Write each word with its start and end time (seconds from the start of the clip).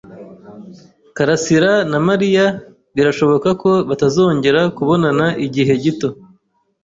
Karasirana 1.15 1.97
Mariya 2.09 2.45
birashoboka 2.95 3.49
ko 3.61 3.71
batazongera 3.89 4.61
kubonana 4.75 5.25
igihe 5.45 5.73
gito. 5.83 6.09